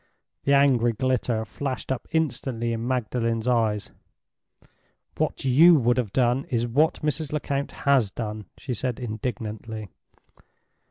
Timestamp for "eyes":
3.47-3.91